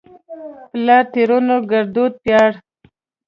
پلار؛ 0.71 1.05
ترينو 1.13 1.57
ګړدود 1.71 2.13
پيار 2.23 2.51